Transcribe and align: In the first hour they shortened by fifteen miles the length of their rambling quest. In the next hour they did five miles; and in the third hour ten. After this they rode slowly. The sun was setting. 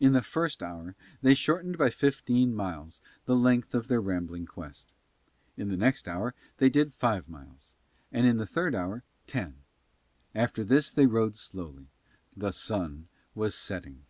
In 0.00 0.14
the 0.14 0.20
first 0.20 0.64
hour 0.64 0.96
they 1.22 1.34
shortened 1.36 1.78
by 1.78 1.88
fifteen 1.88 2.56
miles 2.56 3.00
the 3.24 3.36
length 3.36 3.72
of 3.72 3.86
their 3.86 4.00
rambling 4.00 4.46
quest. 4.46 4.92
In 5.56 5.68
the 5.68 5.76
next 5.76 6.08
hour 6.08 6.34
they 6.56 6.68
did 6.68 6.92
five 6.94 7.28
miles; 7.28 7.72
and 8.10 8.26
in 8.26 8.36
the 8.38 8.46
third 8.46 8.74
hour 8.74 9.04
ten. 9.28 9.58
After 10.34 10.64
this 10.64 10.90
they 10.90 11.06
rode 11.06 11.36
slowly. 11.36 11.86
The 12.36 12.50
sun 12.52 13.06
was 13.36 13.54
setting. 13.54 14.02